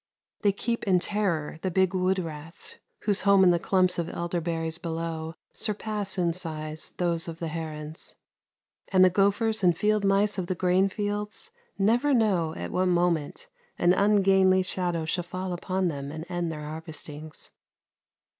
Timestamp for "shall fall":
15.05-15.53